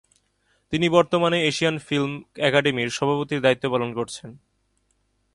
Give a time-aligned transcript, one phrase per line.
[0.73, 2.11] তিনি বর্তমানে Asian film
[2.39, 4.29] একাডেমির সভাপতির দায়িত্ব পালন করছেন।